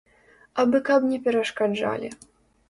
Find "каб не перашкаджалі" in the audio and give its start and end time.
0.87-2.09